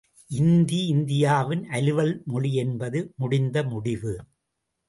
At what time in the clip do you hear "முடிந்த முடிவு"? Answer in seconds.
3.15-4.15